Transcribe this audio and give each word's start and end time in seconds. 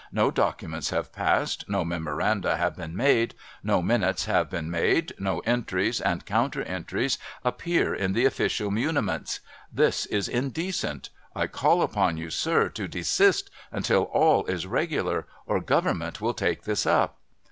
No 0.11 0.31
documents 0.31 0.89
have 0.89 1.13
passed, 1.13 1.69
no 1.69 1.85
memoranda 1.85 2.57
have 2.57 2.75
been 2.75 2.95
made, 2.95 3.35
no 3.61 3.83
minutes 3.83 4.25
have 4.25 4.49
been 4.49 4.71
made, 4.71 5.13
no 5.19 5.41
entries 5.41 6.01
and 6.01 6.25
counter 6.25 6.63
entries 6.63 7.19
appear 7.45 7.93
in 7.93 8.13
the 8.13 8.25
official 8.25 8.71
muniments. 8.71 9.41
This 9.71 10.07
is 10.07 10.27
indecent. 10.27 11.11
I 11.35 11.45
call 11.45 11.83
upon 11.83 12.17
you, 12.17 12.31
sir, 12.31 12.67
to 12.69 12.87
desist, 12.87 13.51
until 13.71 14.05
all 14.05 14.43
is 14.47 14.65
regular, 14.65 15.27
or 15.45 15.59
Government 15.61 16.19
will 16.19 16.33
take 16.33 16.63
this 16.63 16.87
up.' 16.87 17.19